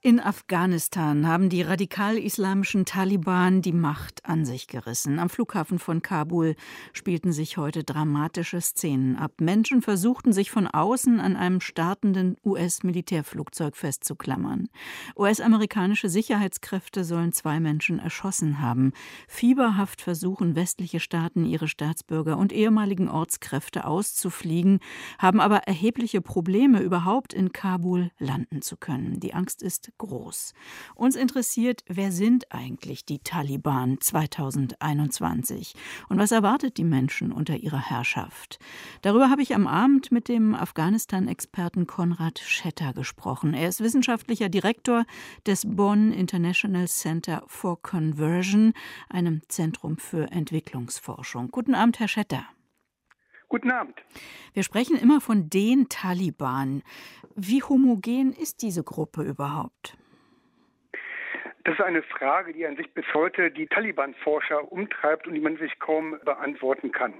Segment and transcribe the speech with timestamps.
[0.00, 5.18] in Afghanistan haben die radikal-islamischen Taliban die Macht an sich gerissen.
[5.18, 6.54] Am Flughafen von Kabul
[6.92, 9.32] spielten sich heute dramatische Szenen ab.
[9.40, 14.68] Menschen versuchten sich von außen an einem startenden US-Militärflugzeug festzuklammern.
[15.16, 18.92] US-amerikanische Sicherheitskräfte sollen zwei Menschen erschossen haben.
[19.26, 24.78] Fieberhaft versuchen westliche Staaten, ihre Staatsbürger und ehemaligen Ortskräfte auszufliegen,
[25.18, 29.18] haben aber erhebliche Probleme, überhaupt in Kabul landen zu können.
[29.18, 30.52] Die Angst ist groß.
[30.94, 35.74] Uns interessiert, wer sind eigentlich die Taliban 2021
[36.08, 38.58] und was erwartet die Menschen unter ihrer Herrschaft?
[39.02, 43.54] Darüber habe ich am Abend mit dem Afghanistan-Experten Konrad Schetter gesprochen.
[43.54, 45.04] Er ist wissenschaftlicher Direktor
[45.46, 48.74] des Bonn International Center for Conversion,
[49.08, 51.50] einem Zentrum für Entwicklungsforschung.
[51.50, 52.44] Guten Abend, Herr Schetter.
[53.48, 53.94] Guten Abend.
[54.52, 56.82] Wir sprechen immer von den Taliban.
[57.34, 59.96] Wie homogen ist diese Gruppe überhaupt?
[61.68, 65.58] Das ist eine Frage, die an sich bis heute die Taliban-Forscher umtreibt und die man
[65.58, 67.12] sich kaum beantworten kann.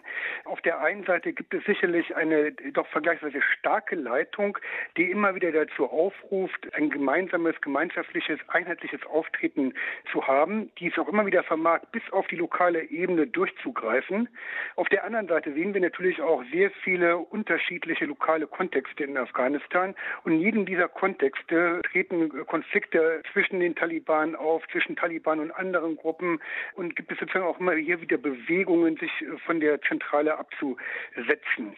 [0.46, 4.56] Auf der einen Seite gibt es sicherlich eine doch vergleichsweise starke Leitung,
[4.96, 9.74] die immer wieder dazu aufruft, ein gemeinsames, gemeinschaftliches, einheitliches Auftreten
[10.10, 14.30] zu haben, die es auch immer wieder vermag, bis auf die lokale Ebene durchzugreifen.
[14.76, 19.94] Auf der anderen Seite sehen wir natürlich auch sehr viele unterschiedliche lokale Kontexte in Afghanistan
[20.24, 25.96] und in jedem dieser Kontexte treten Konflikte zwischen den Taliban auf zwischen Taliban und anderen
[25.96, 26.40] Gruppen
[26.74, 31.76] und gibt es sozusagen auch immer hier wieder Bewegungen, sich äh, von der Zentrale abzusetzen.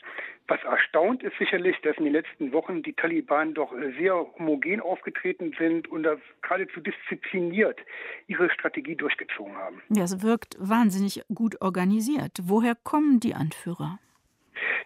[0.49, 4.81] Was erstaunt ist sicherlich, dass in den letzten Wochen die Taliban doch äh, sehr homogen
[4.81, 6.07] aufgetreten sind und
[6.43, 7.79] geradezu diszipliniert
[8.27, 9.81] ihre Strategie durchgezogen haben.
[9.91, 12.39] Ja, es wirkt wahnsinnig gut organisiert.
[12.43, 13.99] Woher kommen die Anführer?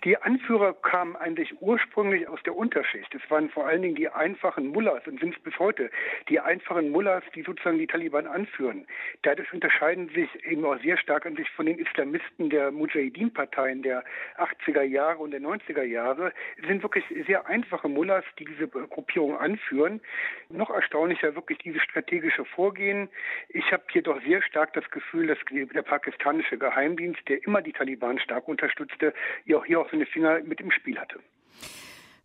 [0.05, 3.14] Die Anführer kamen eigentlich ursprünglich aus der Unterschicht.
[3.14, 5.91] Es waren vor allen Dingen die einfachen Mullahs und sind es bis heute
[6.28, 8.87] die einfachen Mullahs, die sozusagen die Taliban anführen.
[9.22, 14.04] Dadurch unterscheiden sich eben auch sehr stark an sich von den Islamisten der Mujahideen-Parteien der
[14.37, 16.34] 80er Jahre und der 90er Jahre.
[16.60, 20.03] Es sind wirklich sehr einfache Mullahs, die diese Gruppierung anführen.
[20.50, 23.09] Noch erstaunlicher wirklich dieses strategische Vorgehen.
[23.48, 27.72] Ich habe hier doch sehr stark das Gefühl, dass der pakistanische Geheimdienst, der immer die
[27.72, 29.14] Taliban stark unterstützte,
[29.47, 31.21] ja auch hier auch seine Finger mit im Spiel hatte.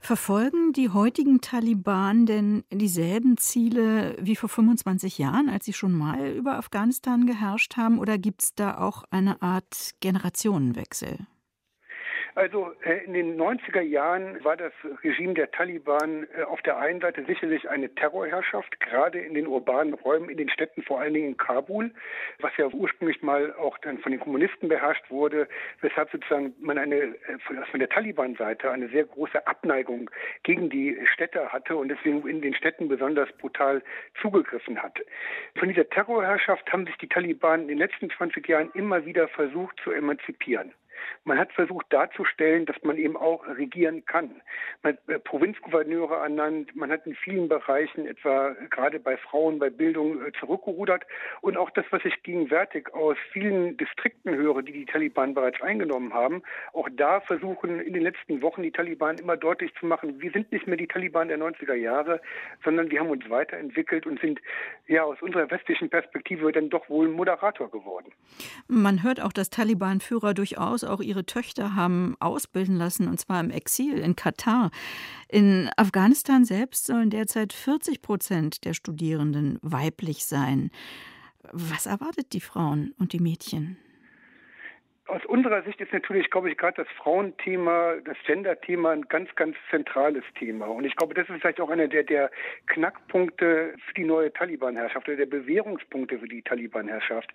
[0.01, 6.31] Verfolgen die heutigen Taliban denn dieselben Ziele wie vor 25 Jahren, als sie schon mal
[6.31, 11.27] über Afghanistan geherrscht haben, oder gibt es da auch eine Art Generationenwechsel?
[12.39, 14.71] Also äh, in den 90er Jahren war das
[15.03, 19.93] Regime der Taliban äh, auf der einen Seite sicherlich eine Terrorherrschaft, gerade in den urbanen
[19.93, 21.91] Räumen, in den Städten, vor allen Dingen in Kabul,
[22.39, 25.49] was ja ursprünglich mal auch dann von den Kommunisten beherrscht wurde,
[25.81, 27.15] weshalb sozusagen man eine äh,
[27.71, 30.09] von der Taliban-Seite eine sehr große Abneigung
[30.43, 33.83] gegen die Städte hatte und deswegen in den Städten besonders brutal
[34.21, 34.97] zugegriffen hat.
[35.57, 39.77] Von dieser Terrorherrschaft haben sich die Taliban in den letzten 20 Jahren immer wieder versucht
[39.83, 40.73] zu emanzipieren.
[41.23, 44.41] Man hat versucht darzustellen, dass man eben auch regieren kann.
[44.83, 49.69] Man hat äh, Provinzgouverneure ernannt, man hat in vielen Bereichen, etwa gerade bei Frauen, bei
[49.69, 51.03] Bildung, äh, zurückgerudert.
[51.41, 56.13] Und auch das, was ich gegenwärtig aus vielen Distrikten höre, die die Taliban bereits eingenommen
[56.13, 56.43] haben,
[56.73, 60.51] auch da versuchen in den letzten Wochen die Taliban immer deutlich zu machen, wir sind
[60.51, 62.21] nicht mehr die Taliban der 90er Jahre,
[62.63, 64.39] sondern wir haben uns weiterentwickelt und sind
[64.87, 68.11] ja aus unserer westlichen Perspektive dann doch wohl Moderator geworden.
[68.67, 73.51] Man hört auch, dass Taliban-Führer durchaus auch ihre Töchter haben ausbilden lassen, und zwar im
[73.51, 74.71] Exil in Katar.
[75.27, 80.71] In Afghanistan selbst sollen derzeit 40 Prozent der Studierenden weiblich sein.
[81.51, 83.77] Was erwartet die Frauen und die Mädchen?
[85.09, 89.55] Aus unserer Sicht ist natürlich, glaube ich, gerade das Frauenthema, das Gender-Thema ein ganz, ganz
[89.69, 90.67] zentrales Thema.
[90.67, 92.29] Und ich glaube, das ist vielleicht auch einer der, der
[92.67, 97.31] Knackpunkte für die neue Taliban-Herrschaft oder der Bewährungspunkte für die Taliban-Herrschaft.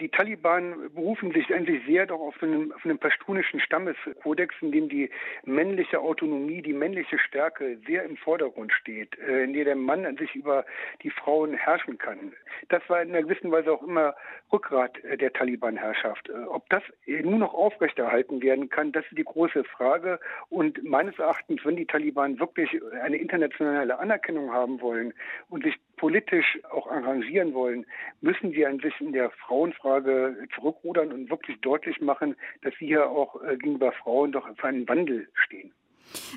[0.00, 4.88] Die Taliban berufen sich eigentlich sehr doch auf einen, auf einen pashtunischen Stammeskodex, in dem
[4.88, 5.10] die
[5.44, 10.16] männliche Autonomie, die männliche Stärke sehr im Vordergrund steht, äh, in der der Mann an
[10.16, 10.64] sich über
[11.02, 12.34] die Frauen herrschen kann.
[12.68, 14.14] Das war in einer gewissen Weise auch immer
[14.52, 16.28] Rückgrat äh, der Taliban-Herrschaft.
[16.28, 16.82] Äh, ob das
[17.22, 20.18] nur noch aufrechterhalten werden kann, das ist die große Frage.
[20.48, 22.70] Und meines Erachtens, wenn die Taliban wirklich
[23.02, 25.14] eine internationale Anerkennung haben wollen
[25.48, 27.86] und sich politisch auch arrangieren wollen,
[28.20, 33.08] müssen sie ein bisschen in der Frauenfrage zurückrudern und wirklich deutlich machen, dass sie hier
[33.08, 35.72] auch äh, gegenüber Frauen doch für einen Wandel stehen.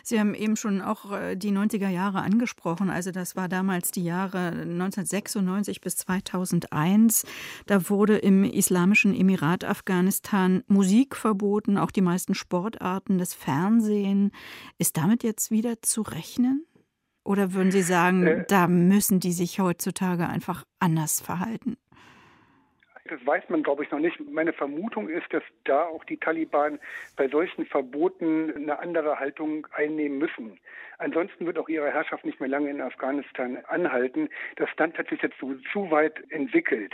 [0.04, 2.90] Sie haben eben schon auch äh, die 90er Jahre angesprochen.
[2.90, 7.26] Also das war damals die Jahre 1996 bis 2001.
[7.66, 14.32] Da wurde im Islamischen Emirat Afghanistan Musik verboten, auch die meisten Sportarten, das Fernsehen.
[14.78, 16.66] Ist damit jetzt wieder zu rechnen?
[17.24, 21.76] Oder würden Sie sagen, äh, da müssen die sich heutzutage einfach anders verhalten?
[23.08, 24.20] Das weiß man, glaube ich, noch nicht.
[24.30, 26.80] Meine Vermutung ist, dass da auch die Taliban
[27.16, 30.60] bei solchen Verboten eine andere Haltung einnehmen müssen.
[31.00, 34.30] Ansonsten wird auch ihre Herrschaft nicht mehr lange in Afghanistan anhalten.
[34.56, 36.94] Das Land hat sich jetzt so zu weit entwickelt.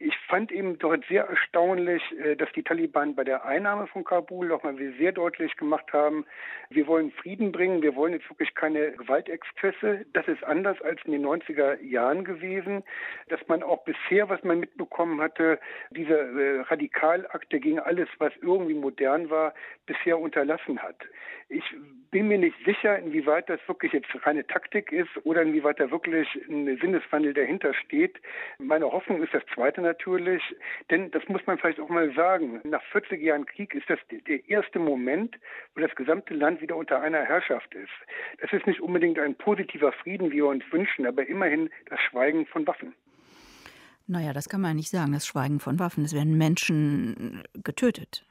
[0.00, 4.48] Ich fand eben dort sehr erstaunlich, äh, dass die Taliban bei der Einnahme von Kabul
[4.48, 6.26] nochmal sehr deutlich gemacht haben,
[6.70, 10.04] wir wollen Frieden bringen, wir wollen jetzt wirklich keine Gewaltexzesse.
[10.12, 12.82] Das ist anders als in den 90er Jahren gewesen,
[13.28, 15.60] dass man auch bisher, was man mitbekommen hatte,
[15.90, 19.54] diese äh, Radikalakte gegen alles, was irgendwie modern war,
[19.86, 20.96] bisher unterlassen hat.
[21.48, 21.64] Ich
[22.14, 26.28] bin mir nicht sicher, inwieweit das wirklich jetzt reine Taktik ist oder inwieweit da wirklich
[26.48, 28.20] ein Sinneswandel dahinter steht.
[28.58, 30.40] Meine Hoffnung ist das zweite natürlich,
[30.92, 32.60] denn das muss man vielleicht auch mal sagen.
[32.62, 35.36] Nach 40 Jahren Krieg ist das der erste Moment,
[35.74, 37.90] wo das gesamte Land wieder unter einer Herrschaft ist.
[38.40, 42.46] Das ist nicht unbedingt ein positiver Frieden, wie wir uns wünschen, aber immerhin das Schweigen
[42.46, 42.94] von Waffen.
[44.06, 46.04] Naja, das kann man nicht sagen, das Schweigen von Waffen.
[46.04, 48.24] Es werden Menschen getötet.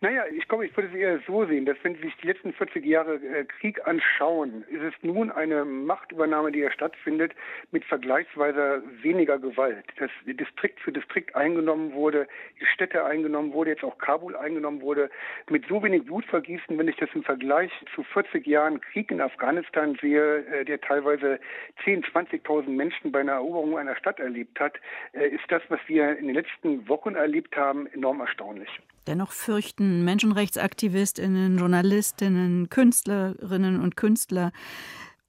[0.00, 2.52] Naja, ich glaube, ich würde es eher so sehen, dass wenn Sie sich die letzten
[2.52, 7.32] 40 Jahre äh, Krieg anschauen, ist es nun eine Machtübernahme, die ja stattfindet,
[7.72, 9.84] mit vergleichsweise weniger Gewalt.
[9.98, 12.28] Dass Distrikt für Distrikt eingenommen wurde,
[12.74, 15.10] Städte eingenommen wurde, jetzt auch Kabul eingenommen wurde,
[15.50, 19.98] mit so wenig Blutvergießen, wenn ich das im Vergleich zu 40 Jahren Krieg in Afghanistan
[20.00, 21.40] sehe, äh, der teilweise
[21.82, 24.74] 10, 20.000 Menschen bei einer Eroberung einer Stadt erlebt hat,
[25.12, 28.70] äh, ist das, was wir in den letzten Wochen erlebt haben, enorm erstaunlich.
[29.08, 34.52] Dennoch fürchten Menschenrechtsaktivistinnen, Journalistinnen, Künstlerinnen und Künstler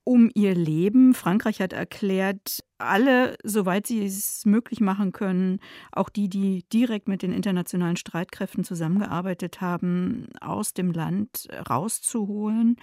[0.03, 1.13] um ihr Leben.
[1.13, 5.59] Frankreich hat erklärt, alle, soweit sie es möglich machen können,
[5.91, 12.77] auch die, die direkt mit den internationalen Streitkräften zusammengearbeitet haben, aus dem Land rauszuholen.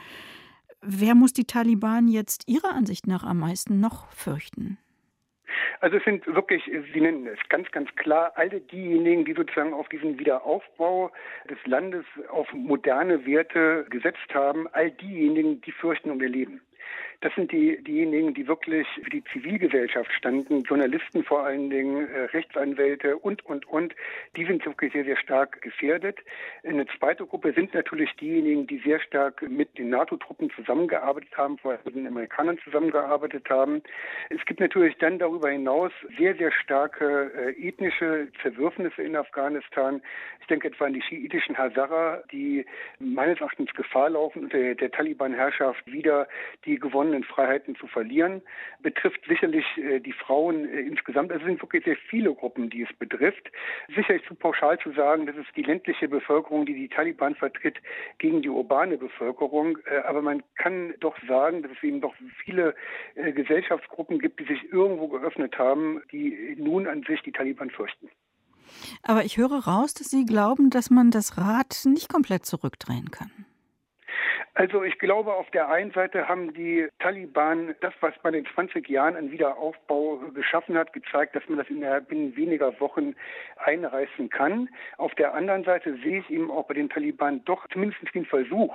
[0.83, 4.79] Wer muss die Taliban jetzt Ihrer Ansicht nach am meisten noch fürchten?
[5.81, 9.89] Also es sind wirklich, Sie nennen es ganz, ganz klar, alle diejenigen, die sozusagen auf
[9.89, 11.11] diesen Wiederaufbau
[11.51, 16.61] des Landes auf moderne Werte gesetzt haben, all diejenigen, die fürchten um ihr Leben.
[17.21, 22.25] Das sind die, diejenigen, die wirklich für die Zivilgesellschaft standen, Journalisten vor allen Dingen, äh,
[22.25, 23.95] Rechtsanwälte und, und, und.
[24.37, 26.19] Die sind wirklich sehr, sehr stark gefährdet.
[26.65, 31.73] Eine zweite Gruppe sind natürlich diejenigen, die sehr stark mit den NATO-Truppen zusammengearbeitet haben, vor
[31.73, 33.83] allem mit den Amerikanern zusammengearbeitet haben.
[34.31, 40.03] Es gibt natürlich dann darüber hinaus sehr, sehr starke äh, ethnische Zerwürfnisse in Afghanistan.
[40.41, 42.65] Ich denke etwa an die schiitischen Hazara, die
[42.99, 46.29] meines Erachtens Gefahr laufen, unter der, der Taliban-Herrschaft wieder
[46.65, 48.43] die gewonnenen gewonnenen Freiheiten zu verlieren,
[48.81, 51.31] betrifft sicherlich äh, die Frauen äh, insgesamt.
[51.31, 53.51] Also es sind wirklich sehr viele Gruppen, die es betrifft.
[53.95, 57.77] Sicherlich zu pauschal zu sagen, das ist die ländliche Bevölkerung, die die Taliban vertritt,
[58.19, 59.79] gegen die urbane Bevölkerung.
[59.87, 62.15] Äh, aber man kann doch sagen, dass es eben doch
[62.45, 62.75] viele
[63.15, 68.09] Gesellschaftsgruppen gibt, die sich irgendwo geöffnet haben, die nun an sich die Taliban fürchten.
[69.03, 73.31] Aber ich höre raus, dass Sie glauben, dass man das Rad nicht komplett zurückdrehen kann.
[74.57, 78.89] Also ich glaube, auf der einen Seite haben die Taliban das, was man in 20
[78.89, 83.15] Jahren an Wiederaufbau geschaffen hat, gezeigt, dass man das in binnen weniger Wochen
[83.57, 84.71] einreißen kann.
[84.97, 88.75] Auf der anderen Seite sehe ich eben auch bei den Taliban doch zumindest den Versuch,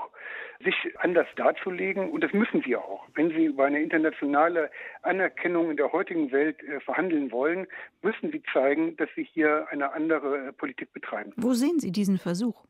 [0.63, 2.11] sich anders darzulegen.
[2.11, 3.07] Und das müssen sie auch.
[3.15, 4.69] Wenn sie über eine internationale
[5.01, 7.65] Anerkennung in der heutigen Welt äh, verhandeln wollen,
[8.03, 11.33] müssen sie zeigen, dass sie hier eine andere äh, Politik betreiben.
[11.37, 12.67] Wo sehen Sie diesen Versuch?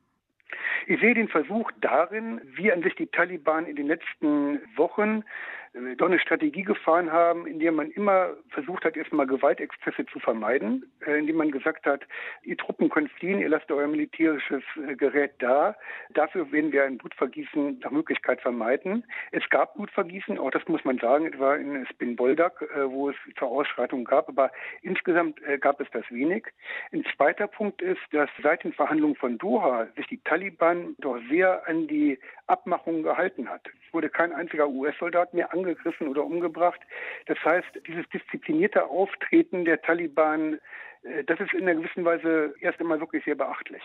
[0.88, 5.24] Ich sehe den Versuch darin, wie an sich die Taliban in den letzten Wochen
[5.73, 10.19] äh, doch eine Strategie gefahren haben, in der man immer versucht hat, erstmal Gewaltexzesse zu
[10.19, 12.01] vermeiden, äh, indem man gesagt hat,
[12.43, 15.75] ihr Truppen können fliehen, ihr lasst euer militärisches äh, Gerät da.
[16.13, 19.05] Dafür werden wir ein Blutvergießen nach Möglichkeit vermeiden.
[19.31, 24.03] Es gab Blutvergießen, auch das muss man sagen, etwa in Spinboldak, wo es zur Ausschreitung
[24.03, 24.51] gab, aber
[24.81, 26.45] insgesamt gab es das wenig.
[26.91, 31.67] Ein zweiter Punkt ist, dass seit den Verhandlungen von Doha sich die Taliban doch sehr
[31.67, 33.61] an die Abmachungen gehalten hat.
[33.87, 36.80] Es wurde kein einziger US-Soldat mehr angegriffen oder umgebracht.
[37.27, 40.60] Das heißt, dieses disziplinierte Auftreten der Taliban,
[41.03, 43.82] äh, das ist in einer gewissen Weise erst einmal wirklich sehr beachtlich.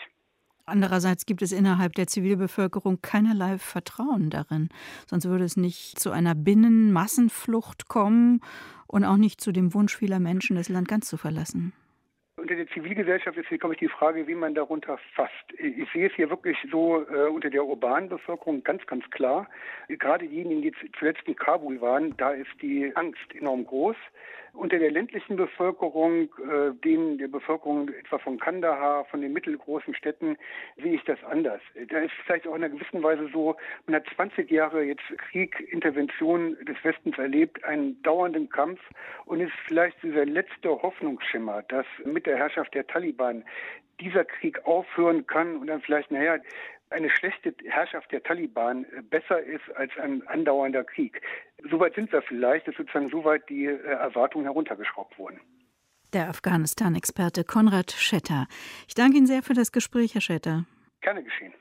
[0.69, 4.69] Andererseits gibt es innerhalb der Zivilbevölkerung keinerlei Vertrauen darin.
[5.09, 8.41] Sonst würde es nicht zu einer Binnenmassenflucht kommen
[8.89, 11.73] und auch nicht zu dem Wunsch vieler Menschen, das Land ganz zu verlassen.
[12.47, 15.33] Unter der Zivilgesellschaft ist, glaube ich, die Frage, wie man darunter fasst.
[15.59, 19.49] Ich sehe es hier wirklich so äh, unter der urbanen Bevölkerung ganz, ganz klar.
[19.89, 23.97] Gerade diejenigen, die zuletzt in Kabul waren, da ist die Angst enorm groß.
[24.57, 30.37] Unter der ländlichen Bevölkerung, äh, denen der Bevölkerung etwa von Kandahar, von den mittelgroßen Städten,
[30.77, 31.61] sehe ich das anders.
[31.89, 35.61] Da ist vielleicht auch in einer gewissen Weise so, man hat 20 Jahre jetzt Krieg,
[35.71, 38.81] Intervention des Westens erlebt, einen dauernden Kampf
[39.27, 43.45] und ist vielleicht dieser letzte Hoffnungsschimmer, dass mit der Herrschaft der Taliban
[44.01, 46.39] dieser Krieg aufhören kann und dann vielleicht, naja,
[46.91, 51.21] eine schlechte Herrschaft der Taliban besser ist als ein andauernder Krieg.
[51.71, 55.41] Soweit sind wir vielleicht, dass sozusagen soweit die äh, Erwartungen heruntergeschraubt wurden.
[56.13, 58.47] Der Afghanistan-Experte Konrad Schetter.
[58.87, 60.65] Ich danke Ihnen sehr für das Gespräch, Herr Schetter.
[61.01, 61.53] Gerne geschehen.